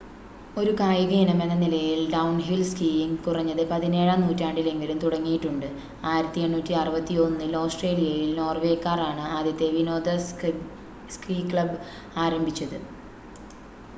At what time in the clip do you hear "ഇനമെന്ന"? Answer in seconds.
1.15-1.55